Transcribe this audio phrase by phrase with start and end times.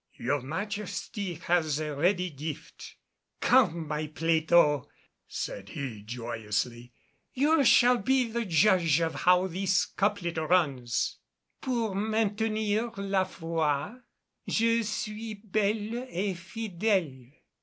[0.17, 2.95] "Your Majesty has a ready gift."
[3.39, 4.89] "Come, my Plato,"
[5.27, 6.91] said he joyously,
[7.35, 11.17] "you shall be the judge of how this couplet runs:
[11.61, 13.91] "Pour maintenir la foy
[14.47, 17.33] Je suis belle et fidele."